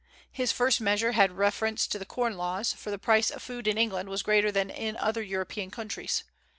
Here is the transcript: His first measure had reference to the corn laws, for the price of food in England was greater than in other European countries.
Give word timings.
His 0.31 0.51
first 0.51 0.81
measure 0.81 1.11
had 1.11 1.31
reference 1.33 1.85
to 1.85 1.99
the 1.99 2.07
corn 2.07 2.35
laws, 2.35 2.73
for 2.73 2.89
the 2.89 2.97
price 2.97 3.29
of 3.29 3.43
food 3.43 3.67
in 3.67 3.77
England 3.77 4.09
was 4.09 4.23
greater 4.23 4.51
than 4.51 4.71
in 4.71 4.97
other 4.97 5.21
European 5.21 5.69
countries. 5.69 6.23